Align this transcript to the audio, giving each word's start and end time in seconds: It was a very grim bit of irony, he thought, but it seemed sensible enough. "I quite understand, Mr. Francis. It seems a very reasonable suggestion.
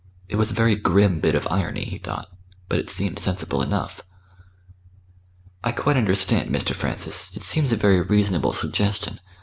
It 0.29 0.35
was 0.37 0.49
a 0.49 0.55
very 0.55 0.73
grim 0.75 1.19
bit 1.19 1.35
of 1.35 1.47
irony, 1.51 1.85
he 1.85 1.99
thought, 1.99 2.31
but 2.67 2.79
it 2.79 2.89
seemed 2.89 3.19
sensible 3.19 3.61
enough. 3.61 4.01
"I 5.63 5.71
quite 5.71 5.95
understand, 5.95 6.49
Mr. 6.49 6.73
Francis. 6.73 7.37
It 7.37 7.43
seems 7.43 7.71
a 7.71 7.75
very 7.75 8.01
reasonable 8.01 8.53
suggestion. 8.53 9.19